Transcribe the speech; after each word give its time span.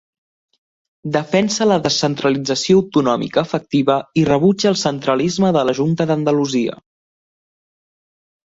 Defensa 1.17 1.67
la 1.67 1.77
descentralització 1.83 2.79
autonòmica 2.81 3.43
efectiva 3.49 3.99
i 4.23 4.23
rebutja 4.31 4.71
el 4.73 4.81
centralisme 4.85 5.53
de 5.59 5.67
la 5.71 5.77
Junta 5.81 6.09
d'Andalusia. 6.13 6.81